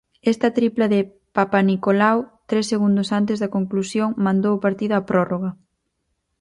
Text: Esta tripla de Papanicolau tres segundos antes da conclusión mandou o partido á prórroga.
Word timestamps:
Esta 0.31 0.49
tripla 0.57 0.85
de 0.93 0.99
Papanicolau 1.37 2.17
tres 2.49 2.65
segundos 2.71 3.07
antes 3.19 3.37
da 3.39 3.53
conclusión 3.57 4.09
mandou 4.25 4.53
o 4.55 4.63
partido 4.65 4.93
á 4.99 5.01
prórroga. 5.11 5.51